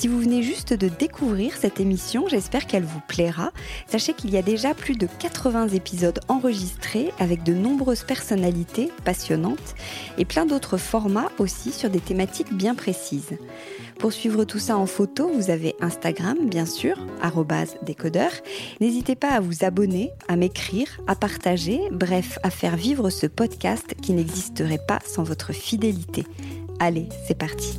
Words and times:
Si 0.00 0.08
vous 0.08 0.18
venez 0.18 0.42
juste 0.42 0.72
de 0.72 0.88
découvrir 0.88 1.58
cette 1.58 1.78
émission, 1.78 2.26
j'espère 2.26 2.66
qu'elle 2.66 2.84
vous 2.84 3.02
plaira. 3.06 3.52
Sachez 3.86 4.14
qu'il 4.14 4.30
y 4.30 4.38
a 4.38 4.42
déjà 4.42 4.72
plus 4.72 4.96
de 4.96 5.06
80 5.06 5.68
épisodes 5.68 6.18
enregistrés 6.28 7.12
avec 7.18 7.42
de 7.42 7.52
nombreuses 7.52 8.04
personnalités 8.04 8.90
passionnantes 9.04 9.74
et 10.16 10.24
plein 10.24 10.46
d'autres 10.46 10.78
formats 10.78 11.30
aussi 11.36 11.70
sur 11.70 11.90
des 11.90 12.00
thématiques 12.00 12.50
bien 12.54 12.74
précises. 12.74 13.36
Pour 13.98 14.14
suivre 14.14 14.44
tout 14.44 14.58
ça 14.58 14.78
en 14.78 14.86
photo, 14.86 15.30
vous 15.34 15.50
avez 15.50 15.76
Instagram, 15.82 16.48
bien 16.48 16.64
sûr, 16.64 16.96
décodeur. 17.82 18.30
N'hésitez 18.80 19.16
pas 19.16 19.32
à 19.32 19.40
vous 19.40 19.66
abonner, 19.66 20.12
à 20.28 20.36
m'écrire, 20.36 20.98
à 21.08 21.14
partager, 21.14 21.78
bref, 21.92 22.38
à 22.42 22.48
faire 22.48 22.76
vivre 22.76 23.10
ce 23.10 23.26
podcast 23.26 23.94
qui 24.00 24.14
n'existerait 24.14 24.80
pas 24.88 25.00
sans 25.04 25.24
votre 25.24 25.52
fidélité. 25.52 26.24
Allez, 26.78 27.10
c'est 27.28 27.36
parti. 27.36 27.78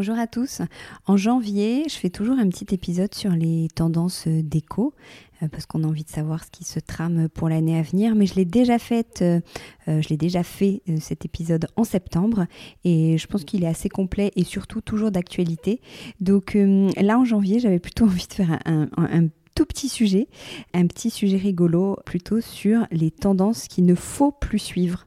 Bonjour 0.00 0.18
à 0.18 0.26
tous. 0.26 0.62
En 1.04 1.18
janvier, 1.18 1.84
je 1.86 1.94
fais 1.94 2.08
toujours 2.08 2.38
un 2.38 2.48
petit 2.48 2.74
épisode 2.74 3.14
sur 3.14 3.32
les 3.32 3.68
tendances 3.74 4.28
euh, 4.28 4.40
déco 4.42 4.94
euh, 5.42 5.48
parce 5.48 5.66
qu'on 5.66 5.84
a 5.84 5.86
envie 5.86 6.04
de 6.04 6.08
savoir 6.08 6.42
ce 6.42 6.50
qui 6.50 6.64
se 6.64 6.80
trame 6.80 7.28
pour 7.28 7.50
l'année 7.50 7.78
à 7.78 7.82
venir. 7.82 8.14
Mais 8.14 8.24
je 8.24 8.34
l'ai 8.34 8.46
déjà 8.46 8.78
fait, 8.78 9.20
euh, 9.20 9.40
je 9.86 10.08
l'ai 10.08 10.16
déjà 10.16 10.42
fait 10.42 10.80
cet 11.02 11.26
épisode 11.26 11.66
en 11.76 11.84
septembre 11.84 12.46
et 12.82 13.18
je 13.18 13.26
pense 13.26 13.44
qu'il 13.44 13.62
est 13.62 13.66
assez 13.66 13.90
complet 13.90 14.32
et 14.36 14.44
surtout 14.44 14.80
toujours 14.80 15.10
d'actualité. 15.10 15.82
Donc 16.18 16.56
là 16.56 17.18
en 17.18 17.26
janvier, 17.26 17.60
j'avais 17.60 17.78
plutôt 17.78 18.04
envie 18.06 18.26
de 18.26 18.32
faire 18.32 18.58
un, 18.64 18.88
un 18.96 19.26
tout 19.54 19.66
petit 19.66 19.90
sujet, 19.90 20.28
un 20.72 20.86
petit 20.86 21.10
sujet 21.10 21.36
rigolo 21.36 21.98
plutôt 22.06 22.40
sur 22.40 22.86
les 22.90 23.10
tendances 23.10 23.68
qu'il 23.68 23.84
ne 23.84 23.94
faut 23.94 24.32
plus 24.32 24.58
suivre. 24.58 25.04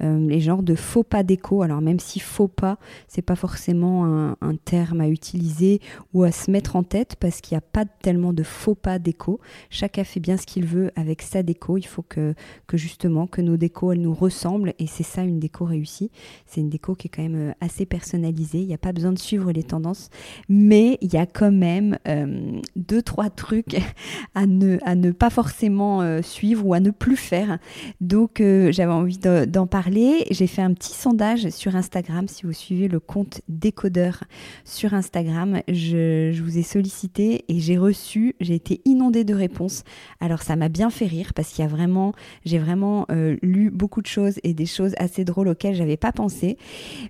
Euh, 0.00 0.28
les 0.28 0.40
genres 0.40 0.62
de 0.62 0.74
faux 0.74 1.02
pas 1.02 1.22
déco. 1.22 1.62
Alors 1.62 1.80
même 1.80 2.00
si 2.00 2.20
faux 2.20 2.48
pas, 2.48 2.78
c'est 3.08 3.22
pas 3.22 3.36
forcément 3.36 4.04
un, 4.40 4.56
terme 4.64 5.00
à 5.00 5.08
utiliser 5.08 5.80
ou 6.12 6.24
à 6.24 6.32
se 6.32 6.50
mettre 6.50 6.76
en 6.76 6.82
tête 6.82 7.16
parce 7.16 7.40
qu'il 7.40 7.54
n'y 7.54 7.58
a 7.58 7.62
pas 7.62 7.84
tellement 7.84 8.32
de 8.32 8.42
faux 8.42 8.74
pas 8.74 8.98
déco. 8.98 9.40
Chacun 9.70 10.04
fait 10.04 10.20
bien 10.20 10.36
ce 10.36 10.46
qu'il 10.46 10.66
veut 10.66 10.90
avec 10.96 11.22
sa 11.22 11.42
déco. 11.42 11.78
Il 11.78 11.86
faut 11.86 12.02
que, 12.02 12.34
que 12.66 12.76
justement 12.76 13.26
que 13.26 13.40
nos 13.40 13.56
décos 13.56 13.92
elles 13.92 14.00
nous 14.00 14.14
ressemblent 14.14 14.74
et 14.78 14.86
c'est 14.86 15.04
ça 15.04 15.22
une 15.22 15.38
déco 15.38 15.64
réussie. 15.64 16.10
C'est 16.46 16.60
une 16.60 16.68
déco 16.68 16.94
qui 16.94 17.06
est 17.06 17.10
quand 17.10 17.22
même 17.22 17.50
euh, 17.50 17.52
assez 17.60 17.86
personnalisée. 17.86 18.60
Il 18.60 18.66
n'y 18.66 18.74
a 18.74 18.78
pas 18.78 18.92
besoin 18.92 19.12
de 19.12 19.18
suivre 19.18 19.52
les 19.52 19.62
tendances, 19.62 20.10
mais 20.48 20.98
il 21.00 21.12
y 21.12 21.16
a 21.16 21.26
quand 21.26 21.52
même 21.52 21.98
euh, 22.06 22.60
deux 22.76 23.02
trois 23.02 23.30
trucs 23.30 23.80
à 24.34 24.46
ne, 24.46 24.78
à 24.84 24.94
ne 24.94 25.12
pas 25.12 25.30
forcément 25.30 26.22
suivre 26.22 26.66
ou 26.66 26.74
à 26.74 26.80
ne 26.80 26.90
plus 26.90 27.16
faire. 27.16 27.58
Donc 28.00 28.38
j'avais 28.38 28.92
envie 28.92 29.18
d'en 29.18 29.66
parler 29.66 29.87
j'ai 30.30 30.46
fait 30.46 30.62
un 30.62 30.74
petit 30.74 30.92
sondage 30.92 31.48
sur 31.50 31.76
Instagram. 31.76 32.28
Si 32.28 32.44
vous 32.44 32.52
suivez 32.52 32.88
le 32.88 33.00
compte 33.00 33.40
décodeur 33.48 34.24
sur 34.64 34.94
Instagram, 34.94 35.60
je, 35.68 36.40
vous 36.40 36.58
ai 36.58 36.62
sollicité 36.62 37.44
et 37.48 37.60
j'ai 37.60 37.78
reçu, 37.78 38.34
j'ai 38.40 38.54
été 38.54 38.80
inondée 38.84 39.24
de 39.24 39.34
réponses. 39.34 39.84
Alors 40.20 40.42
ça 40.42 40.56
m'a 40.56 40.68
bien 40.68 40.90
fait 40.90 41.06
rire 41.06 41.32
parce 41.34 41.50
qu'il 41.50 41.64
y 41.64 41.66
a 41.66 41.70
vraiment, 41.70 42.12
j'ai 42.44 42.58
vraiment 42.58 43.06
euh, 43.10 43.36
lu 43.42 43.70
beaucoup 43.70 44.02
de 44.02 44.06
choses 44.06 44.38
et 44.42 44.54
des 44.54 44.66
choses 44.66 44.94
assez 44.98 45.24
drôles 45.24 45.48
auxquelles 45.48 45.74
j'avais 45.74 45.96
pas 45.96 46.12
pensé. 46.12 46.56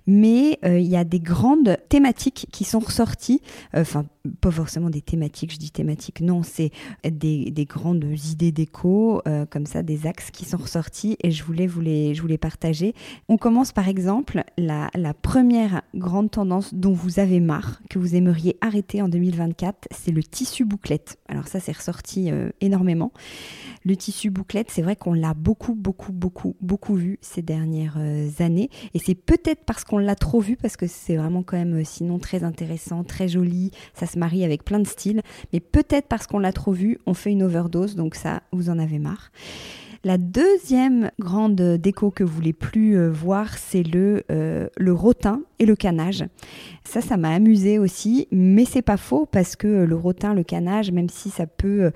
Mais 0.07 0.59
euh, 0.65 0.79
il 0.79 0.87
y 0.87 0.97
a 0.97 1.03
des 1.03 1.19
grandes 1.19 1.77
thématiques 1.89 2.47
qui 2.51 2.63
sont 2.63 2.79
ressorties. 2.79 3.41
Euh, 3.75 3.81
enfin, 3.81 4.05
pas 4.41 4.51
forcément 4.51 4.89
des 4.89 5.01
thématiques, 5.01 5.53
je 5.53 5.57
dis 5.57 5.71
thématiques, 5.71 6.21
non, 6.21 6.43
c'est 6.43 6.71
des, 7.03 7.51
des, 7.51 7.65
grandes 7.65 8.05
idées 8.31 8.51
d'écho, 8.51 9.21
comme 9.49 9.65
ça, 9.65 9.83
des 9.83 10.07
axes 10.07 10.31
qui 10.31 10.45
sont 10.45 10.57
ressortis 10.57 11.17
et 11.23 11.31
je 11.31 11.43
voulais 11.43 11.67
vous 11.67 11.81
les, 11.81 12.13
je 12.13 12.21
voulais 12.21 12.37
partager 12.37 12.93
on 13.27 13.37
commence 13.37 13.71
par 13.71 13.87
exemple 13.87 14.43
la, 14.57 14.89
première 15.21 15.81
grande 15.95 16.31
tendance 16.31 16.73
dont 16.73 16.93
vous 16.93 17.19
avez 17.19 17.39
marre, 17.39 17.81
que 17.89 17.99
vous 17.99 18.15
aimeriez 18.15 18.57
arrêter 18.61 19.01
en 19.01 19.09
2024, 19.09 19.87
c'est 19.91 20.11
le 20.11 20.23
tissu 20.23 20.65
bouclette. 20.65 21.17
Alors 21.27 21.47
ça, 21.47 21.59
c'est 21.59 21.75
ressorti 21.75 22.31
euh, 22.31 22.49
énormément. 22.61 23.11
Le 23.85 23.95
tissu 23.95 24.29
bouclette, 24.29 24.69
c'est 24.71 24.81
vrai 24.81 24.95
qu'on 24.95 25.13
l'a 25.13 25.33
beaucoup, 25.33 25.75
beaucoup, 25.75 26.11
beaucoup, 26.11 26.55
beaucoup 26.61 26.95
vu 26.95 27.19
ces 27.21 27.41
dernières 27.41 27.97
euh, 27.97 28.29
années. 28.39 28.69
Et 28.93 28.99
c'est 28.99 29.15
peut-être 29.15 29.63
parce 29.65 29.83
qu'on 29.83 29.97
l'a 29.97 30.15
trop 30.15 30.39
vu, 30.39 30.57
parce 30.57 30.77
que 30.77 30.87
c'est 30.87 31.15
vraiment 31.15 31.43
quand 31.43 31.57
même 31.57 31.81
euh, 31.81 31.83
sinon 31.83 32.19
très 32.19 32.43
intéressant, 32.43 33.03
très 33.03 33.27
joli, 33.27 33.71
se 34.09 34.19
marie 34.19 34.43
avec 34.43 34.63
plein 34.63 34.79
de 34.79 34.87
styles. 34.87 35.21
Mais 35.53 35.59
peut-être 35.59 36.07
parce 36.07 36.27
qu'on 36.27 36.39
l'a 36.39 36.53
trop 36.53 36.71
vu, 36.71 36.99
on 37.05 37.13
fait 37.13 37.31
une 37.31 37.43
overdose, 37.43 37.95
donc 37.95 38.15
ça, 38.15 38.41
vous 38.51 38.69
en 38.69 38.79
avez 38.79 38.99
marre. 38.99 39.31
La 40.05 40.17
deuxième 40.17 41.11
grande 41.19 41.55
déco 41.55 42.09
que 42.09 42.23
vous 42.23 42.33
voulez 42.33 42.53
plus 42.53 42.97
euh, 42.97 43.11
voir, 43.11 43.57
c'est 43.57 43.83
le, 43.83 44.23
euh, 44.31 44.69
le 44.77 44.93
rotin 44.93 45.41
et 45.59 45.65
le 45.65 45.75
canage. 45.75 46.23
Ça, 46.85 47.01
ça 47.01 47.17
m'a 47.17 47.31
amusé 47.31 47.79
aussi, 47.79 48.29
mais 48.31 48.63
c'est 48.63 48.81
pas 48.81 48.95
faux 48.95 49.25
parce 49.29 49.57
que 49.57 49.67
le 49.67 49.95
rotin, 49.97 50.33
le 50.33 50.43
canage, 50.43 50.93
même 50.93 51.09
si 51.09 51.29
ça 51.29 51.47
peut 51.47 51.83
euh, 51.83 51.91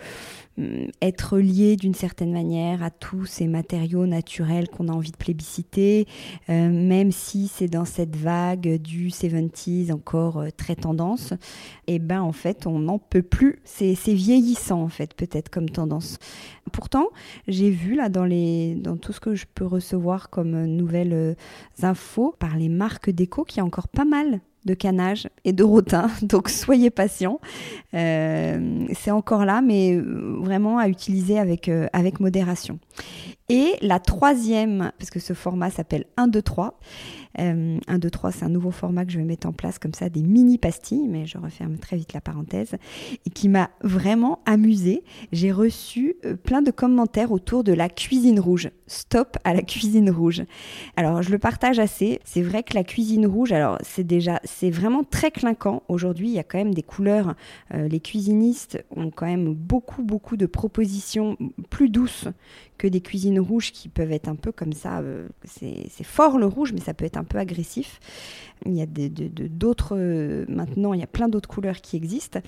être 1.02 1.40
lié 1.40 1.76
d'une 1.76 1.96
certaine 1.96 2.32
manière 2.32 2.84
à 2.84 2.92
tous 2.92 3.26
ces 3.26 3.48
matériaux 3.48 4.06
naturels 4.06 4.70
qu'on 4.70 4.88
a 4.88 4.92
envie 4.92 5.12
de 5.12 5.18
plébisciter, 5.18 6.08
euh, 6.50 6.70
même 6.70 7.12
si 7.12 7.48
c'est 7.48 7.68
dans 7.68 7.86
cette 7.86 8.16
vague 8.16 8.80
du 8.80 9.10
70s 9.10 9.92
encore 9.92 10.40
euh, 10.40 10.50
très 10.56 10.76
tendance, 10.76 11.34
et 11.88 11.96
eh 11.96 12.00
ben 12.00 12.22
en 12.22 12.32
fait 12.32 12.68
on 12.68 12.80
n'en 12.80 13.00
peut 13.00 13.24
plus. 13.24 13.62
C'est 13.66 13.96
vieillissant 14.14 14.82
en 14.82 14.90
fait 14.90 15.14
peut-être 15.16 15.50
comme 15.50 15.70
tendance. 15.70 16.20
Pourtant, 16.72 17.08
j'ai 17.48 17.72
vu 17.72 17.96
là 17.96 18.10
dans, 18.10 18.26
les, 18.26 18.76
dans 18.76 18.98
tout 18.98 19.12
ce 19.12 19.20
que 19.20 19.36
je 19.36 19.46
peux 19.54 19.66
recevoir 19.66 20.30
comme 20.30 20.66
nouvelles 20.66 21.36
infos 21.82 22.36
par 22.40 22.58
les 22.58 22.70
marques 22.70 23.10
déco 23.10 23.44
qu'il 23.44 23.58
y 23.58 23.62
a 23.62 23.66
encore 23.66 23.88
pas 23.88 24.06
mal 24.06 24.42
de 24.66 24.74
canage 24.74 25.28
et 25.46 25.54
de 25.54 25.64
rotin. 25.64 26.10
Donc 26.22 26.50
soyez 26.50 26.90
patients. 26.90 27.40
Euh, 27.94 28.86
c'est 28.94 29.12
encore 29.12 29.46
là, 29.46 29.62
mais 29.62 29.98
vraiment 29.98 30.78
à 30.78 30.88
utiliser 30.88 31.40
avec, 31.40 31.70
euh, 31.70 31.88
avec 31.94 32.20
modération. 32.20 32.80
Et 33.50 33.74
la 33.82 34.00
troisième, 34.00 34.92
parce 34.98 35.10
que 35.10 35.20
ce 35.20 35.34
format 35.34 35.70
s'appelle 35.70 36.06
1, 36.18 36.28
2, 36.28 36.42
3. 36.42 36.80
1, 37.38 37.80
2, 37.98 38.10
3, 38.10 38.32
c'est 38.32 38.46
un 38.46 38.50
nouveau 38.50 38.72
format 38.72 39.06
que 39.06 39.12
je 39.12 39.18
vais 39.18 39.24
mettre 39.24 39.48
en 39.48 39.54
place 39.54 39.80
comme 39.80 39.94
ça, 39.94 40.10
des 40.10 40.22
mini 40.22 40.58
pastilles, 40.58 41.08
mais 41.08 41.26
je 41.26 41.38
referme 41.38 41.78
très 41.78 41.98
vite 41.98 42.14
la 42.14 42.22
parenthèse, 42.22 42.76
et 43.26 43.30
qui 43.30 43.50
m'a 43.50 43.70
vraiment 43.82 44.40
amusée. 44.46 45.04
J'ai 45.32 45.52
reçu 45.52 46.16
euh, 46.26 46.36
plein 46.36 46.62
de 46.62 46.72
commentaires 46.72 47.32
autour 47.32 47.64
de 47.64 47.74
la 47.74 47.90
cuisine 47.90 48.40
rouge. 48.40 48.70
Stop 48.88 49.38
à 49.44 49.54
la 49.54 49.62
cuisine 49.62 50.10
rouge. 50.10 50.44
Alors, 50.96 51.22
je 51.22 51.32
le 51.32 51.40
partage 51.40 51.80
assez. 51.80 52.20
C'est 52.24 52.44
vrai 52.44 52.64
que 52.64 52.76
la 52.76 52.84
cuisine 52.84 53.26
rouge, 53.26 53.52
alors 53.52 53.78
c'est 53.82 54.04
déjà, 54.04 54.40
c'est 54.44 54.70
vraiment 54.70 55.04
très 55.04 55.32
clinquant. 55.32 55.84
Aujourd'hui, 55.88 56.30
il 56.30 56.34
y 56.34 56.40
a 56.40 56.44
quand 56.44 56.58
même 56.58 56.74
des 56.74 56.84
couleurs. 56.84 57.36
Euh, 57.74 57.88
les 57.88 58.00
cuisinistes 58.00 58.84
ont 58.96 59.10
quand 59.10 59.26
même 59.26 59.54
beaucoup, 59.54 60.04
beaucoup 60.04 60.38
de 60.38 60.46
propositions 60.46 61.38
plus 61.70 61.90
douces 61.90 62.28
que 62.78 62.88
des 62.88 63.02
cuisines 63.02 63.40
rouges 63.40 63.72
qui 63.72 63.88
peuvent 63.88 64.12
être 64.12 64.28
un 64.28 64.36
peu 64.36 64.52
comme 64.52 64.74
ça. 64.74 65.00
Euh, 65.00 65.28
c'est 65.46 66.04
fort 66.04 66.38
le 66.38 66.46
rouge, 66.46 66.74
mais 66.74 66.82
ça 66.82 66.94
peut 66.94 67.06
être 67.06 67.18
un 67.18 67.23
peu 67.24 67.38
agressif. 67.38 68.00
Il 68.66 68.74
y 68.74 68.82
a 68.82 68.86
d'autres, 68.86 69.96
euh, 69.98 70.46
maintenant, 70.48 70.94
il 70.94 71.00
y 71.00 71.04
a 71.04 71.08
plein 71.08 71.28
d'autres 71.28 71.50
couleurs 71.50 71.82
qui 71.82 71.98
existent. 71.98 72.40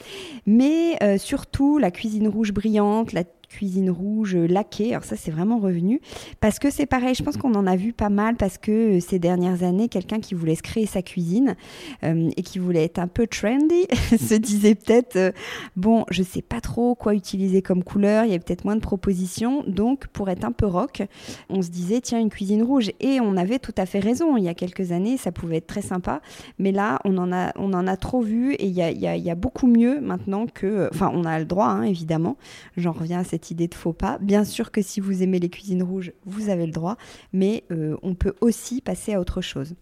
Mais 0.45 0.97
euh, 1.03 1.17
surtout, 1.17 1.77
la 1.77 1.91
cuisine 1.91 2.27
rouge 2.27 2.53
brillante, 2.53 3.11
la 3.11 3.23
cuisine 3.55 3.89
rouge 3.89 4.35
laquée. 4.35 4.91
Alors 4.91 5.05
ça, 5.05 5.15
c'est 5.15 5.31
vraiment 5.31 5.59
revenu. 5.59 6.01
Parce 6.41 6.59
que 6.59 6.69
c'est 6.69 6.85
pareil, 6.85 7.15
je 7.15 7.23
pense 7.23 7.37
qu'on 7.37 7.55
en 7.55 7.65
a 7.65 7.77
vu 7.77 7.93
pas 7.93 8.09
mal 8.09 8.35
parce 8.35 8.57
que 8.57 8.97
euh, 8.97 8.99
ces 8.99 9.17
dernières 9.17 9.63
années, 9.63 9.87
quelqu'un 9.87 10.19
qui 10.19 10.35
voulait 10.35 10.55
se 10.55 10.61
créer 10.61 10.85
sa 10.85 11.01
cuisine 11.01 11.55
euh, 12.03 12.29
et 12.35 12.41
qui 12.41 12.59
voulait 12.59 12.83
être 12.83 12.99
un 12.99 13.07
peu 13.07 13.27
trendy 13.27 13.87
se 14.17 14.35
disait 14.35 14.75
peut-être, 14.75 15.15
euh, 15.15 15.31
bon, 15.77 16.05
je 16.11 16.21
sais 16.21 16.41
pas 16.41 16.59
trop 16.59 16.95
quoi 16.95 17.13
utiliser 17.13 17.61
comme 17.61 17.83
couleur, 17.83 18.25
il 18.25 18.31
y 18.31 18.35
a 18.35 18.39
peut-être 18.39 18.65
moins 18.65 18.75
de 18.75 18.81
propositions. 18.81 19.63
Donc, 19.67 20.07
pour 20.07 20.29
être 20.29 20.43
un 20.43 20.51
peu 20.51 20.65
rock, 20.65 21.03
on 21.49 21.61
se 21.61 21.69
disait, 21.69 22.01
tiens, 22.01 22.19
une 22.19 22.29
cuisine 22.29 22.63
rouge. 22.63 22.91
Et 22.99 23.21
on 23.21 23.37
avait 23.37 23.59
tout 23.59 23.75
à 23.77 23.85
fait 23.85 23.99
raison. 23.99 24.35
Il 24.35 24.43
y 24.43 24.49
a 24.49 24.53
quelques 24.53 24.91
années, 24.91 25.15
ça 25.15 25.31
pouvait 25.31 25.57
être 25.57 25.67
très 25.67 25.81
sympa. 25.81 26.21
Mais 26.59 26.73
là, 26.73 26.99
on 27.05 27.17
en 27.17 27.31
a, 27.31 27.53
on 27.55 27.73
en 27.73 27.87
a 27.87 27.95
trop 27.95 28.21
vu 28.21 28.53
et 28.53 28.65
il 28.65 28.73
y 28.73 29.29
a 29.29 29.35
beaucoup 29.35 29.67
mieux 29.67 30.01
maintenant 30.01 30.45
que... 30.47 30.89
Enfin, 30.93 31.09
on 31.13 31.23
a 31.23 31.39
le 31.39 31.45
droit, 31.45 31.67
hein, 31.67 31.83
évidemment. 31.83 32.35
J'en 32.75 32.91
reviens 32.91 33.19
à 33.19 33.23
cette 33.23 33.44
idée 33.51 33.67
de 33.67 33.75
faux 33.75 33.93
pas. 33.93 34.17
Bien 34.19 34.43
sûr 34.43 34.71
que 34.71 34.81
si 34.81 34.99
vous 34.99 35.23
aimez 35.23 35.39
les 35.39 35.49
cuisines 35.49 35.83
rouges, 35.83 36.13
vous 36.25 36.49
avez 36.49 36.65
le 36.65 36.71
droit, 36.71 36.97
mais 37.33 37.63
euh, 37.71 37.97
on 38.03 38.15
peut 38.15 38.33
aussi 38.41 38.81
passer 38.81 39.13
à 39.13 39.19
autre 39.19 39.41
chose. 39.41 39.75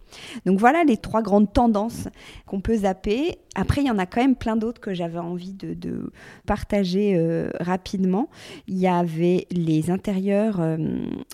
Donc 0.45 0.59
voilà 0.59 0.83
les 0.83 0.97
trois 0.97 1.21
grandes 1.21 1.51
tendances 1.51 2.07
qu'on 2.45 2.61
peut 2.61 2.77
zapper. 2.77 3.37
Après, 3.55 3.81
il 3.81 3.87
y 3.87 3.91
en 3.91 3.99
a 3.99 4.05
quand 4.05 4.21
même 4.21 4.35
plein 4.35 4.55
d'autres 4.55 4.81
que 4.81 4.93
j'avais 4.93 5.19
envie 5.19 5.53
de, 5.53 6.11
partager 6.45 7.15
euh, 7.15 7.49
rapidement. 7.59 8.29
Il 8.67 8.77
y 8.77 8.87
avait 8.87 9.47
les 9.51 9.91
intérieurs 9.91 10.59
euh, 10.59 10.77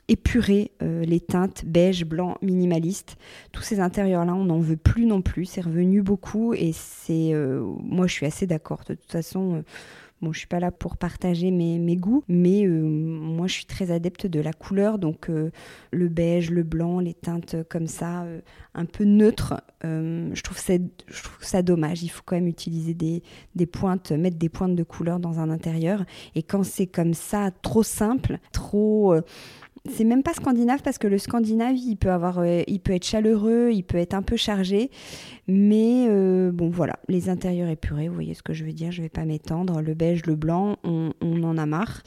épurés, 0.07 0.71
les 0.81 1.19
teintes 1.19 1.63
beige, 1.65 2.05
blanc, 2.05 2.37
minimaliste. 2.41 3.17
Tous 3.51 3.61
ces 3.61 3.79
intérieurs-là, 3.79 4.33
on 4.33 4.45
n'en 4.45 4.59
veut 4.59 4.77
plus 4.77 5.05
non 5.05 5.21
plus. 5.21 5.45
C'est 5.45 5.61
revenu 5.61 6.01
beaucoup 6.01 6.53
et 6.53 6.71
c'est, 6.73 7.33
moi, 7.81 8.07
je 8.07 8.13
suis 8.13 8.25
assez 8.25 8.47
d'accord. 8.47 8.83
De 8.87 8.95
toute 8.95 9.11
façon 9.11 9.63
Bon, 10.21 10.33
je 10.33 10.39
suis 10.39 10.47
pas 10.47 10.59
là 10.59 10.69
pour 10.69 10.97
partager 10.97 11.49
mes, 11.49 11.95
goûts, 11.95 12.25
mais 12.27 12.65
euh, 12.65 12.81
moi 12.81 13.47
je 13.47 13.53
suis 13.53 13.65
très 13.65 13.89
adepte 13.89 14.27
de 14.27 14.41
la 14.41 14.51
couleur, 14.51 14.99
donc 14.99 15.29
euh, 15.29 15.49
le 15.91 16.09
beige, 16.09 16.51
le 16.51 16.63
blanc, 16.63 16.99
les 16.99 17.13
teintes 17.13 17.55
comme 17.69 17.87
ça, 17.87 18.23
euh, 18.23 18.41
un 18.73 18.83
peu 18.83 19.05
neutres. 19.05 19.61
je, 19.81 20.41
trouve 20.41 20.57
ça, 20.57 20.73
je 21.07 21.23
trouve 21.23 21.43
ça 21.43 21.61
dommage. 21.61 22.03
Il 22.03 22.09
faut 22.09 22.21
quand 22.25 22.35
même 22.35 22.47
utiliser 22.47 22.93
des, 22.93 23.23
des 23.55 23.65
pointes, 23.65 24.11
mettre 24.11 24.37
des 24.37 24.49
pointes 24.49 24.75
de 24.75 24.83
couleur 24.83 25.21
dans 25.21 25.39
un 25.39 25.49
intérieur. 25.49 26.03
Et 26.35 26.43
quand 26.43 26.63
c'est 26.63 26.87
comme 26.87 27.13
ça, 27.13 27.51
trop 27.61 27.83
simple, 27.83 28.39
trop 28.51 29.15
c'est 29.91 30.03
même 30.03 30.23
pas 30.23 30.33
scandinave 30.33 30.81
parce 30.81 30.97
que 30.97 31.07
le 31.07 31.17
scandinave, 31.17 31.75
il 31.75 31.95
peut 31.95 32.11
avoir, 32.11 32.39
euh, 32.39 32.61
il 32.67 32.79
peut 32.79 32.93
être 32.93 33.05
chaleureux, 33.05 33.71
il 33.73 33.83
peut 33.83 33.97
être 33.97 34.13
un 34.13 34.21
peu 34.21 34.35
chargé, 34.35 34.89
mais 35.47 36.05
euh, 36.09 36.51
bon 36.51 36.69
voilà, 36.69 36.97
les 37.07 37.29
intérieurs 37.29 37.69
épurés, 37.69 38.07
vous 38.07 38.15
voyez 38.15 38.33
ce 38.33 38.43
que 38.43 38.53
je 38.53 38.63
veux 38.63 38.71
dire, 38.71 38.91
je 38.91 39.01
vais 39.01 39.09
pas 39.09 39.25
m'étendre. 39.25 39.81
Le 39.81 39.93
beige, 39.93 40.25
le 40.25 40.35
blanc, 40.35 40.77
on, 40.83 41.11
en 41.21 41.57
a 41.57 41.65
marre. 41.65 42.01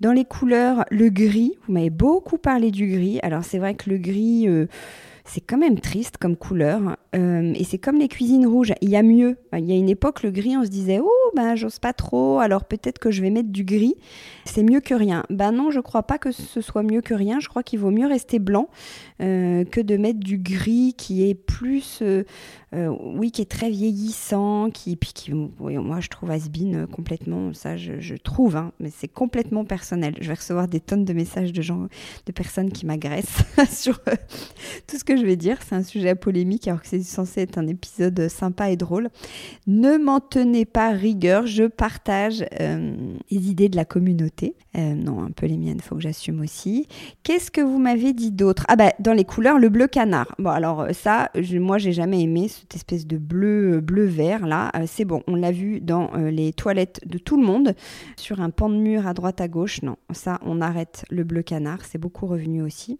Dans 0.00 0.12
les 0.12 0.24
couleurs, 0.24 0.84
le 0.90 1.08
gris, 1.08 1.52
vous 1.66 1.72
m'avez 1.72 1.90
beaucoup 1.90 2.38
parlé 2.38 2.70
du 2.70 2.86
gris. 2.86 3.18
Alors 3.22 3.44
c'est 3.44 3.58
vrai 3.58 3.74
que 3.74 3.90
le 3.90 3.98
gris. 3.98 4.48
Euh, 4.48 4.66
c'est 5.28 5.40
quand 5.40 5.58
même 5.58 5.80
triste 5.80 6.18
comme 6.18 6.36
couleur. 6.36 6.96
et 7.12 7.64
c'est 7.64 7.78
comme 7.78 7.98
les 7.98 8.06
cuisines 8.06 8.46
rouges. 8.46 8.72
Il 8.80 8.90
y 8.90 8.96
a 8.96 9.02
mieux. 9.02 9.36
Il 9.52 9.64
y 9.64 9.72
a 9.72 9.74
une 9.74 9.88
époque, 9.88 10.22
le 10.22 10.30
gris, 10.30 10.56
on 10.56 10.64
se 10.64 10.70
disait, 10.70 11.00
oh, 11.02 11.25
ben, 11.36 11.54
j'ose 11.54 11.78
pas 11.78 11.92
trop, 11.92 12.40
alors 12.40 12.64
peut-être 12.64 12.98
que 12.98 13.10
je 13.10 13.22
vais 13.22 13.30
mettre 13.30 13.50
du 13.50 13.64
gris 13.64 13.96
c'est 14.46 14.62
mieux 14.62 14.80
que 14.80 14.94
rien. 14.94 15.24
Ben 15.28 15.52
non, 15.52 15.70
je 15.70 15.80
crois 15.80 16.04
pas 16.04 16.18
que 16.18 16.30
ce 16.32 16.60
soit 16.60 16.82
mieux 16.82 17.02
que 17.02 17.14
rien. 17.14 17.40
Je 17.40 17.48
crois 17.48 17.62
qu'il 17.62 17.78
vaut 17.78 17.90
mieux 17.90 18.06
rester 18.06 18.38
blanc 18.38 18.68
euh, 19.20 19.64
que 19.64 19.80
de 19.80 19.96
mettre 19.96 20.20
du 20.20 20.38
gris 20.38 20.94
qui 20.96 21.28
est 21.28 21.34
plus, 21.34 22.00
euh, 22.02 22.24
euh, 22.74 22.94
oui, 23.02 23.30
qui 23.30 23.42
est 23.42 23.50
très 23.50 23.70
vieillissant, 23.70 24.70
qui, 24.70 24.96
puis 24.96 25.12
qui, 25.12 25.32
moi 25.32 26.00
je 26.00 26.08
trouve 26.08 26.30
Asbin 26.30 26.86
complètement, 26.86 27.52
ça 27.52 27.76
je, 27.76 28.14
trouve, 28.14 28.56
hein, 28.56 28.72
mais 28.80 28.90
c'est 28.94 29.08
complètement 29.08 29.64
personnel. 29.64 30.14
Je 30.20 30.28
vais 30.28 30.34
recevoir 30.34 30.68
des 30.68 30.80
tonnes 30.80 31.04
de 31.04 31.12
messages 31.12 31.52
de 31.52 31.62
gens, 31.62 31.88
de 32.26 32.32
personnes 32.32 32.70
qui 32.70 32.86
m'agressent 32.86 33.44
sur 33.70 34.00
tout 34.86 34.98
ce 34.98 35.04
que 35.04 35.16
je 35.16 35.24
vais 35.24 35.36
dire. 35.36 35.58
C'est 35.66 35.74
un 35.74 35.82
sujet 35.82 36.10
à 36.10 36.16
polémique 36.16 36.68
alors 36.68 36.82
que 36.82 36.88
c'est 36.88 37.02
censé 37.02 37.42
être 37.42 37.58
un 37.58 37.66
épisode 37.66 38.28
sympa 38.28 38.70
et 38.70 38.76
drôle. 38.76 39.10
Ne 39.66 39.98
m'en 39.98 40.20
tenez 40.20 40.64
pas 40.64 40.90
rigueur, 40.90 41.25
je 41.44 41.64
partage 41.64 42.44
les 42.60 43.50
idées 43.50 43.68
de 43.68 43.76
la 43.76 43.84
communauté 43.84 44.54
euh, 44.76 44.94
non, 44.94 45.22
un 45.22 45.30
peu 45.30 45.46
les 45.46 45.56
miennes, 45.56 45.80
faut 45.80 45.94
que 45.94 46.02
j'assume 46.02 46.40
aussi. 46.40 46.86
Qu'est-ce 47.22 47.50
que 47.50 47.62
vous 47.62 47.78
m'avez 47.78 48.12
dit 48.12 48.30
d'autre? 48.30 48.64
Ah 48.68 48.76
bah 48.76 48.92
dans 48.98 49.14
les 49.14 49.24
couleurs, 49.24 49.58
le 49.58 49.70
bleu 49.70 49.86
canard. 49.86 50.34
Bon 50.38 50.50
alors 50.50 50.82
euh, 50.82 50.92
ça, 50.92 51.30
je, 51.34 51.58
moi 51.58 51.78
j'ai 51.78 51.92
jamais 51.92 52.20
aimé 52.20 52.48
cette 52.48 52.74
espèce 52.74 53.06
de 53.06 53.16
bleu 53.16 53.76
euh, 53.76 53.80
bleu 53.80 54.04
vert 54.04 54.46
là. 54.46 54.70
c'est 54.86 55.04
bon, 55.04 55.22
on 55.28 55.34
l'a 55.34 55.52
vu 55.52 55.80
dans 55.80 56.10
les 56.16 56.52
toilettes 56.52 57.00
de 57.06 57.18
tout 57.18 57.40
le 57.40 57.46
monde 57.46 57.74
sur 58.16 58.40
un 58.40 58.50
pan 58.50 58.68
de 58.68 58.76
mur 58.76 59.06
à 59.06 59.14
droite 59.14 59.40
à 59.40 59.48
gauche. 59.48 59.82
Non, 59.82 59.96
ça 60.12 60.38
on 60.44 60.60
arrête 60.60 61.04
le 61.10 61.24
bleu 61.24 61.42
canard. 61.42 61.84
C'est 61.84 61.98
beaucoup 61.98 62.26
revenu 62.26 62.62
aussi. 62.62 62.98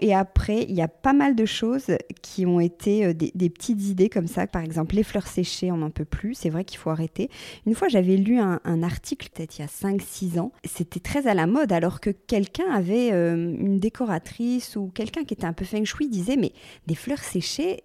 Et 0.00 0.14
après, 0.14 0.62
il 0.68 0.74
y 0.74 0.82
a 0.82 0.88
pas 0.88 1.12
mal 1.12 1.34
de 1.34 1.44
choses 1.44 1.96
qui 2.22 2.46
ont 2.46 2.60
été 2.60 3.04
euh, 3.06 3.12
des, 3.14 3.50
petites 3.50 3.82
idées 3.84 4.08
comme 4.08 4.26
ça. 4.26 4.46
Par 4.46 4.62
exemple, 4.62 4.94
les 4.94 5.02
fleurs 5.02 5.26
séchées, 5.26 5.70
on 5.70 5.78
n'en 5.78 5.90
peut 5.90 6.04
plus. 6.04 6.34
C'est 6.34 6.50
vrai 6.50 6.64
qu'il 6.64 6.78
faut 6.78 6.90
arrêter. 6.90 7.30
Une 7.66 7.74
fois, 7.74 7.88
j'avais 7.88 8.16
lu 8.16 8.38
un, 8.38 8.60
article, 8.82 9.28
peut-être 9.32 9.58
il 9.58 9.62
y 9.62 9.64
a 9.64 9.68
5-6 9.68 10.40
ans. 10.40 10.52
C'était 10.64 11.00
très 11.00 11.26
à 11.26 11.34
la 11.34 11.46
mode, 11.46 11.72
alors 11.72 12.00
que 12.00 12.10
quelqu'un 12.10 12.70
avait 12.72 13.12
euh, 13.12 13.34
une 13.34 13.78
décoratrice 13.78 14.76
ou 14.76 14.90
quelqu'un 14.94 15.24
qui 15.24 15.34
était 15.34 15.44
un 15.44 15.52
peu 15.52 15.64
feng 15.64 15.84
shui 15.84 16.08
disait 16.08 16.36
Mais 16.36 16.52
des 16.86 16.94
fleurs 16.94 17.22
séchées, 17.22 17.82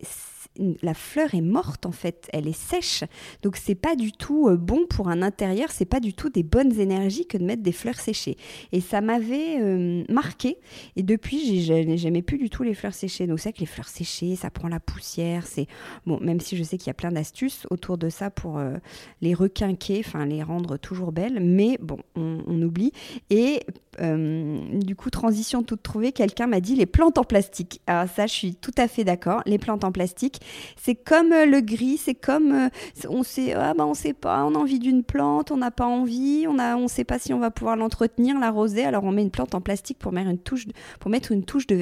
la 0.82 0.94
fleur 0.94 1.34
est 1.34 1.42
morte 1.42 1.86
en 1.86 1.92
fait, 1.92 2.28
elle 2.34 2.48
est 2.48 2.58
sèche. 2.58 3.04
Donc 3.44 3.58
c'est 3.58 3.76
pas 3.76 3.96
du 3.96 4.12
tout 4.12 4.48
euh, 4.48 4.58
bon 4.58 4.86
pour 4.88 5.10
un 5.10 5.22
intérieur, 5.22 5.72
c'est 5.72 5.86
pas 5.86 6.00
du 6.00 6.14
tout 6.14 6.30
des 6.30 6.44
bonnes 6.44 6.80
énergies 6.80 7.26
que 7.26 7.38
de 7.38 7.44
mettre 7.44 7.64
des 7.64 7.72
fleurs 7.72 8.00
séchées. 8.00 8.38
Et 8.72 8.82
ça 8.82 9.02
m'avait 9.02 9.60
euh, 9.60 10.04
marqué. 10.10 10.58
Et 10.96 11.04
depuis, 11.04 11.64
j'aimais 11.98 12.22
plus 12.22 12.38
du 12.38 12.50
tout 12.50 12.64
les 12.64 12.74
fleurs 12.74 12.94
séchées. 12.94 13.28
Donc 13.28 13.40
c'est 13.40 13.54
que 13.54 13.60
les 13.60 13.66
fleurs 13.66 13.88
séchées, 13.88 14.36
ça 14.36 14.50
prend 14.50 14.68
la 14.68 14.80
poussière. 14.80 15.46
C'est 15.46 15.68
bon, 16.06 16.20
même 16.22 16.40
si 16.40 16.58
je 16.58 16.64
sais 16.64 16.78
qu'il 16.78 16.88
y 16.88 16.92
a 16.92 16.96
plein 16.96 17.12
d'astuces 17.12 17.66
autour 17.70 17.98
de 17.98 18.10
ça 18.10 18.30
pour 18.30 18.58
euh, 18.58 18.76
les 19.22 19.34
requinquer, 19.34 20.02
enfin 20.06 20.26
les 20.26 20.44
rendre 20.44 20.78
toujours 20.78 21.12
belles. 21.12 21.40
Mais 21.42 21.78
bon, 21.82 22.00
on, 22.16 22.62
oublie. 22.62 22.92
Et 23.30 23.64
du 24.00 24.96
coup, 24.96 25.10
transition 25.10 25.64
toute 25.64 25.82
trouvée, 25.82 26.12
quelqu'un 26.12 26.48
m'a 26.48 26.60
dit 26.60 26.76
les 26.76 26.86
plantes 26.86 27.18
en 27.18 27.24
plastique. 27.24 27.82
Alors 27.88 28.08
ça, 28.08 28.28
je 28.28 28.34
suis 28.34 28.56
tout 28.56 28.74
à 28.78 28.88
fait 28.88 29.04
d'accord. 29.04 29.42
Les 29.46 29.58
plantes 29.58 29.84
en 29.84 29.92
plastique, 29.92 30.40
c'est 30.76 30.96
comme 30.96 31.32
euh, 31.32 31.46
le 31.46 31.62
gris, 31.62 31.98
c'est 31.98 32.16
comme 32.16 32.52
euh, 32.52 32.70
on 33.10 33.24
sait, 33.24 33.54
ah 33.54 33.74
bah 33.74 33.86
on 33.86 33.94
sait 33.94 34.14
pas, 34.14 34.46
on 34.46 34.56
a 34.56 34.58
envie 34.58 34.80
d'une 34.80 35.04
plante, 35.04 35.52
on 35.52 35.58
n'a 35.58 35.72
pas 35.72 35.86
envie, 35.86 36.46
on 36.48 36.60
a, 36.60 36.76
on 36.76 36.88
sait 36.88 37.04
pas 37.04 37.20
si 37.20 37.34
on 37.34 37.40
va 37.40 37.52
pouvoir 37.52 37.76
l'entretenir, 37.76 38.40
l'arroser, 38.40 38.86
alors 38.86 39.04
on 39.04 39.12
met 39.12 39.22
une 39.22 39.32
plante 39.32 39.56
en 39.56 39.62
plastique 39.62 39.98
pour 39.98 40.12
mettre 40.12 40.30
une 40.30 40.38
touche, 40.38 40.66
pour 41.00 41.12
mettre 41.12 41.32
une 41.32 41.44
touche 41.44 41.68
de 41.68 41.76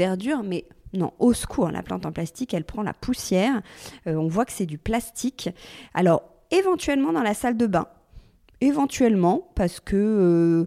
mais 0.44 0.66
non, 0.94 1.12
au 1.20 1.34
secours, 1.34 1.70
la 1.70 1.84
plante 1.84 2.06
en 2.06 2.12
plastique, 2.12 2.54
elle 2.54 2.64
prend 2.64 2.84
la 2.84 2.94
poussière. 2.94 3.62
Euh, 4.08 4.16
on 4.16 4.28
voit 4.28 4.46
que 4.46 4.52
c'est 4.52 4.66
du 4.66 4.78
plastique. 4.78 5.50
Alors, 5.94 6.24
éventuellement 6.52 7.12
dans 7.12 7.24
la 7.24 7.34
salle 7.34 7.58
de 7.58 7.68
bain, 7.68 7.88
éventuellement, 8.62 9.50
parce 9.56 9.80
que 9.80 10.66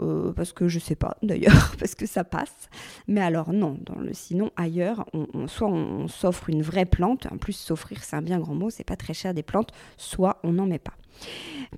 euh, 0.00 0.32
parce 0.32 0.52
que 0.52 0.68
je 0.68 0.78
sais 0.78 0.94
pas 0.94 1.16
d'ailleurs, 1.22 1.74
parce 1.78 1.94
que 1.94 2.06
ça 2.06 2.24
passe. 2.24 2.68
Mais 3.08 3.20
alors 3.20 3.52
non, 3.52 3.78
sinon 4.12 4.50
ailleurs, 4.56 5.06
soit 5.46 5.68
on, 5.68 6.08
s'offre 6.08 6.50
une 6.50 6.62
vraie 6.62 6.86
plante, 6.86 7.26
en 7.30 7.38
plus 7.38 7.54
s'offrir 7.54 8.02
c'est 8.04 8.16
un 8.16 8.22
bien 8.22 8.38
grand 8.38 8.54
mot, 8.54 8.70
c'est 8.70 8.84
pas 8.84 8.96
très 8.96 9.14
cher 9.14 9.34
des 9.34 9.42
plantes, 9.42 9.70
soit 9.96 10.38
on 10.42 10.52
n'en 10.52 10.66
met 10.66 10.78
pas. 10.78 10.94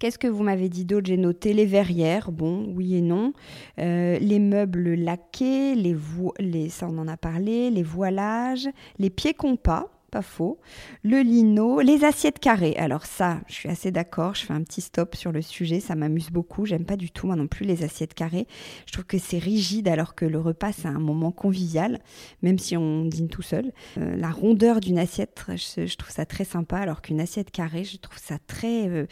Qu'est-ce 0.00 0.18
que 0.18 0.26
vous 0.26 0.42
m'avez 0.42 0.68
dit 0.68 0.84
d'autre? 0.84 1.06
J'ai 1.06 1.16
noté 1.16 1.52
les 1.52 1.66
verrières, 1.66 2.32
bon, 2.32 2.72
oui 2.74 2.96
et 2.96 3.00
non. 3.00 3.32
Euh, 3.78 4.18
les 4.18 4.38
meubles 4.38 4.94
laqués, 4.94 5.74
les, 5.74 5.96
les, 6.38 6.68
ça 6.68 6.88
on 6.88 6.98
en 6.98 7.08
a 7.08 7.16
parlé, 7.16 7.70
les 7.70 7.82
voilages, 7.82 8.68
les 8.98 9.10
pieds 9.10 9.34
compas. 9.34 9.86
Pas 10.10 10.22
faux. 10.22 10.58
Le 11.02 11.20
lino, 11.20 11.80
les 11.80 12.04
assiettes 12.04 12.38
carrées. 12.38 12.76
Alors 12.76 13.06
ça, 13.06 13.40
je 13.46 13.54
suis 13.54 13.68
assez 13.68 13.90
d'accord. 13.90 14.34
Je 14.34 14.44
fais 14.44 14.54
un 14.54 14.62
petit 14.62 14.80
stop 14.80 15.14
sur 15.14 15.32
le 15.32 15.42
sujet. 15.42 15.80
Ça 15.80 15.94
m'amuse 15.94 16.30
beaucoup. 16.30 16.66
J'aime 16.66 16.84
pas 16.84 16.96
du 16.96 17.10
tout 17.10 17.26
moi 17.26 17.36
non 17.36 17.46
plus 17.46 17.64
les 17.64 17.84
assiettes 17.84 18.14
carrées. 18.14 18.46
Je 18.86 18.92
trouve 18.92 19.04
que 19.04 19.18
c'est 19.18 19.38
rigide 19.38 19.88
alors 19.88 20.14
que 20.14 20.24
le 20.24 20.38
repas 20.38 20.72
c'est 20.72 20.88
un 20.88 20.98
moment 20.98 21.32
convivial, 21.32 22.00
même 22.42 22.58
si 22.58 22.76
on 22.76 23.04
dîne 23.04 23.28
tout 23.28 23.42
seul. 23.42 23.72
Euh, 23.98 24.16
la 24.16 24.30
rondeur 24.30 24.80
d'une 24.80 24.98
assiette, 24.98 25.44
je, 25.48 25.96
trouve 25.96 26.10
ça 26.10 26.26
très 26.26 26.44
sympa, 26.44 26.78
alors 26.78 27.02
qu'une 27.02 27.20
assiette 27.20 27.50
carrée, 27.50 27.84
je 27.84 27.96
trouve 27.96 28.18
ça 28.18 28.38
très 28.46 28.88
euh, 28.88 29.06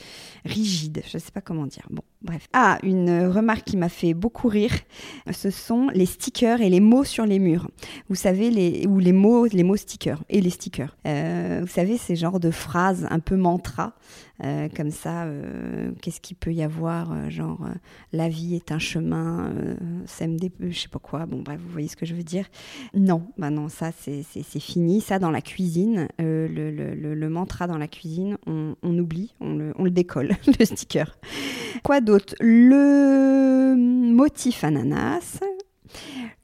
rigide. 0.45 1.03
Je 1.11 1.19
sais 1.19 1.33
pas 1.33 1.41
comment 1.41 1.67
dire. 1.67 1.87
Bon, 1.91 2.03
bref. 2.23 2.49
Ah, 2.53 2.79
une 2.83 3.27
remarque 3.27 3.65
qui 3.65 3.77
m'a 3.77 3.89
fait 3.89 4.15
beaucoup 4.15 4.49
rire, 4.49 4.73
ce 5.31 5.51
sont 5.51 5.89
les 5.93 6.07
stickers 6.07 6.61
et 6.61 6.69
les 6.69 6.81
mots 6.81 7.05
sur 7.05 7.27
les 7.27 7.39
murs. 7.39 7.69
Vous 8.09 8.15
savez 8.15 8.51
les 8.51 8.87
ou 8.87 8.99
les 8.99 9.13
mots, 9.13 9.47
les 9.47 9.63
mots 9.63 9.77
stickers 9.77 10.23
et 10.29 10.41
les 10.41 10.51
stickers. 10.51 10.97
Euh, 11.07 11.61
vous 11.63 11.73
savez 11.73 11.99
ces 11.99 12.17
genres 12.17 12.41
de 12.41 12.51
phrases 12.51 13.07
un 13.11 13.21
peu 13.21 13.37
mantra 13.37 13.95
euh, 14.45 14.69
comme 14.75 14.91
ça, 14.91 15.25
euh, 15.25 15.93
qu'est-ce 16.03 16.21
qu'il 16.21 16.37
peut 16.37 16.53
y 16.53 16.63
avoir 16.63 17.13
euh, 17.13 17.31
Genre, 17.31 17.67
la 18.13 18.29
vie 18.29 18.55
est 18.55 18.73
un 18.73 18.79
chemin, 18.79 19.53
CMD, 20.07 20.51
je 20.61 20.79
sais 20.79 20.89
pas 20.89 20.99
quoi. 20.99 21.27
Bon, 21.27 21.43
bref, 21.43 21.61
vous 21.61 21.71
voyez 21.71 21.89
ce 21.89 21.97
que 21.97 22.07
je 22.07 22.15
veux 22.15 22.23
dire. 22.23 22.47
Non, 22.95 23.29
bah 23.39 23.51
non, 23.51 23.69
ça, 23.69 23.91
c'est 23.93 24.61
fini. 24.61 25.01
Ça, 25.01 25.19
dans 25.19 25.31
la 25.31 25.41
cuisine, 25.41 26.09
le, 26.19 27.29
mantra 27.29 27.67
dans 27.67 27.79
la 27.79 27.89
cuisine, 27.89 28.39
on, 28.47 28.75
oublie, 28.83 29.35
on 29.41 29.57
le 29.57 29.91
décolle, 29.91 30.37
le 30.59 30.65
sticker. 30.65 31.19
Quoi 31.83 32.01
d'autre? 32.01 32.35
Le 32.41 33.75
motif 33.77 34.65
ananas. 34.65 35.41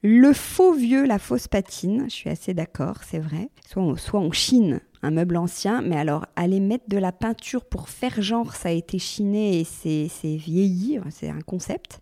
Le 0.04 0.32
faux 0.32 0.72
vieux, 0.72 1.06
la 1.06 1.20
fausse 1.20 1.46
patine, 1.46 2.06
je 2.08 2.14
suis 2.14 2.28
assez 2.28 2.54
d'accord, 2.54 2.96
c'est 3.08 3.20
vrai. 3.20 3.50
Soit 3.68 4.18
on, 4.18 4.32
chine 4.32 4.80
un 5.04 5.12
meuble 5.12 5.36
ancien, 5.36 5.80
mais 5.80 5.96
alors 5.96 6.26
aller 6.34 6.58
mettre 6.58 6.88
de 6.88 6.98
la 6.98 7.12
peinture 7.12 7.64
pour 7.64 7.88
faire 7.88 8.20
genre 8.20 8.54
ça 8.54 8.68
a 8.68 8.72
été 8.72 8.98
chiné 8.98 9.60
et 9.60 9.64
c'est 9.64 10.36
vieilli, 10.36 10.98
c'est 11.10 11.28
un 11.28 11.40
concept. 11.40 12.00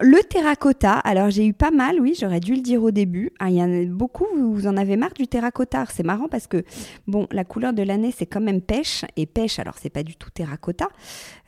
Le 0.00 0.20
terracotta, 0.24 0.94
alors 0.94 1.30
j'ai 1.30 1.46
eu 1.46 1.52
pas 1.52 1.70
mal, 1.70 2.00
oui, 2.00 2.16
j'aurais 2.18 2.40
dû 2.40 2.56
le 2.56 2.62
dire 2.62 2.82
au 2.82 2.90
début. 2.90 3.30
Ah, 3.38 3.48
il 3.50 3.56
y 3.56 3.62
en 3.62 3.72
a 3.72 3.84
beaucoup, 3.84 4.26
vous 4.34 4.66
en 4.66 4.76
avez 4.76 4.96
marre 4.96 5.12
du 5.12 5.28
terracotta? 5.28 5.84
C'est 5.88 6.02
marrant 6.02 6.26
parce 6.28 6.48
que, 6.48 6.64
bon, 7.06 7.28
la 7.30 7.44
couleur 7.44 7.72
de 7.72 7.82
l'année, 7.82 8.10
c'est 8.10 8.26
quand 8.26 8.40
même 8.40 8.60
pêche. 8.60 9.04
Et 9.16 9.26
pêche, 9.26 9.60
alors 9.60 9.76
c'est 9.80 9.90
pas 9.90 10.02
du 10.02 10.16
tout 10.16 10.30
terracotta. 10.30 10.88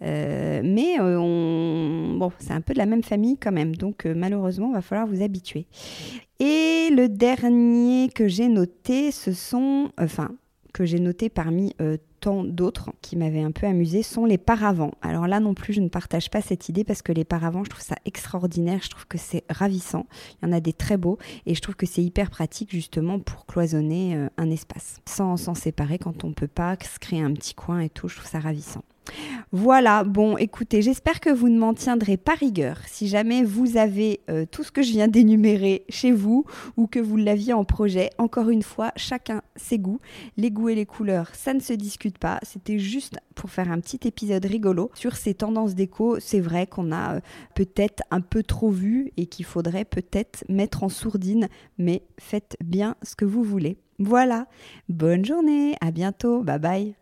Euh, 0.02 0.60
mais 0.62 1.00
euh, 1.00 1.18
on... 1.18 2.16
bon, 2.18 2.30
c'est 2.38 2.52
un 2.52 2.60
peu 2.60 2.72
de 2.72 2.78
la 2.78 2.86
même 2.86 3.02
famille 3.02 3.36
quand 3.36 3.52
même. 3.52 3.74
Donc 3.74 4.06
euh, 4.06 4.14
malheureusement, 4.16 4.68
il 4.68 4.74
va 4.74 4.82
falloir 4.82 5.08
vous 5.08 5.22
habituer. 5.22 5.66
Et 6.38 6.90
le 6.92 7.08
dernier 7.08 8.10
que 8.14 8.28
j'ai 8.28 8.48
noté, 8.48 9.10
ce 9.10 9.32
sont. 9.32 9.90
Enfin, 9.98 10.30
j'ai 10.84 11.00
noté 11.00 11.28
parmi 11.28 11.74
euh, 11.80 11.96
tant 12.20 12.44
d'autres 12.44 12.90
qui 13.02 13.16
m'avaient 13.16 13.42
un 13.42 13.52
peu 13.52 13.66
amusé 13.66 14.02
sont 14.02 14.24
les 14.24 14.38
paravents. 14.38 14.92
Alors 15.02 15.26
là 15.26 15.40
non 15.40 15.54
plus, 15.54 15.72
je 15.72 15.80
ne 15.80 15.88
partage 15.88 16.30
pas 16.30 16.40
cette 16.40 16.68
idée 16.68 16.84
parce 16.84 17.02
que 17.02 17.12
les 17.12 17.24
paravents, 17.24 17.64
je 17.64 17.70
trouve 17.70 17.84
ça 17.84 17.96
extraordinaire, 18.04 18.80
je 18.82 18.90
trouve 18.90 19.06
que 19.06 19.18
c'est 19.18 19.44
ravissant. 19.48 20.06
Il 20.42 20.46
y 20.46 20.50
en 20.50 20.52
a 20.52 20.60
des 20.60 20.72
très 20.72 20.96
beaux 20.96 21.18
et 21.46 21.54
je 21.54 21.60
trouve 21.60 21.76
que 21.76 21.86
c'est 21.86 22.02
hyper 22.02 22.30
pratique 22.30 22.70
justement 22.70 23.18
pour 23.18 23.46
cloisonner 23.46 24.16
euh, 24.16 24.28
un 24.36 24.50
espace 24.50 25.00
sans 25.06 25.36
s'en 25.36 25.54
séparer 25.54 25.98
quand 25.98 26.24
on 26.24 26.32
peut 26.32 26.48
pas 26.48 26.76
se 26.80 26.98
créer 26.98 27.20
un 27.20 27.32
petit 27.32 27.54
coin 27.54 27.80
et 27.80 27.88
tout. 27.88 28.08
Je 28.08 28.16
trouve 28.16 28.28
ça 28.28 28.40
ravissant. 28.40 28.82
Voilà, 29.52 30.04
bon, 30.04 30.36
écoutez, 30.36 30.82
j'espère 30.82 31.20
que 31.20 31.30
vous 31.30 31.48
ne 31.48 31.58
m'en 31.58 31.72
tiendrez 31.72 32.16
pas 32.16 32.34
rigueur. 32.34 32.78
Si 32.86 33.08
jamais 33.08 33.44
vous 33.44 33.76
avez 33.76 34.20
euh, 34.28 34.44
tout 34.50 34.64
ce 34.64 34.72
que 34.72 34.82
je 34.82 34.90
viens 34.90 35.08
d'énumérer 35.08 35.84
chez 35.88 36.12
vous 36.12 36.44
ou 36.76 36.86
que 36.86 36.98
vous 36.98 37.16
l'aviez 37.16 37.52
en 37.52 37.64
projet, 37.64 38.10
encore 38.18 38.50
une 38.50 38.62
fois, 38.62 38.92
chacun 38.96 39.42
ses 39.54 39.78
goûts. 39.78 40.00
Les 40.36 40.50
goûts 40.50 40.68
et 40.68 40.74
les 40.74 40.86
couleurs, 40.86 41.30
ça 41.34 41.54
ne 41.54 41.60
se 41.60 41.72
discute 41.72 42.18
pas. 42.18 42.40
C'était 42.42 42.78
juste 42.78 43.18
pour 43.34 43.50
faire 43.50 43.70
un 43.70 43.80
petit 43.80 44.00
épisode 44.06 44.44
rigolo 44.44 44.90
sur 44.94 45.16
ces 45.16 45.34
tendances 45.34 45.74
déco. 45.74 46.18
C'est 46.18 46.40
vrai 46.40 46.66
qu'on 46.66 46.90
a 46.90 47.16
euh, 47.16 47.20
peut-être 47.54 48.02
un 48.10 48.20
peu 48.20 48.42
trop 48.42 48.70
vu 48.70 49.12
et 49.16 49.26
qu'il 49.26 49.44
faudrait 49.44 49.84
peut-être 49.84 50.44
mettre 50.48 50.82
en 50.82 50.88
sourdine, 50.88 51.48
mais 51.78 52.02
faites 52.18 52.56
bien 52.64 52.96
ce 53.02 53.14
que 53.14 53.24
vous 53.24 53.44
voulez. 53.44 53.78
Voilà, 53.98 54.46
bonne 54.88 55.24
journée, 55.24 55.74
à 55.80 55.90
bientôt, 55.90 56.42
bye 56.42 56.58
bye. 56.58 56.96